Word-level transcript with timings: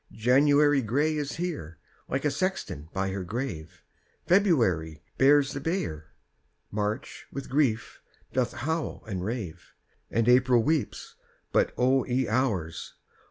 4. 0.09 0.17
January 0.17 0.81
gray 0.81 1.15
is 1.15 1.33
here, 1.35 1.77
Like 2.09 2.25
a 2.25 2.31
sexton 2.31 2.89
by 2.91 3.11
her 3.11 3.23
grave; 3.23 3.83
_20 4.25 4.29
February 4.29 5.03
bears 5.19 5.53
the 5.53 5.59
bier, 5.59 6.07
March 6.71 7.27
with 7.31 7.51
grief 7.51 8.01
doth 8.33 8.51
howl 8.65 9.03
and 9.05 9.23
rave, 9.23 9.75
And 10.09 10.27
April 10.27 10.63
weeps 10.63 11.17
but, 11.51 11.71
O 11.77 12.03
ye 12.05 12.27
Hours! 12.27 12.95